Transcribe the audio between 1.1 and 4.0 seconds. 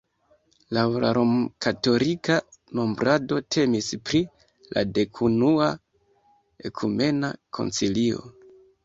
romkatolika nombrado temis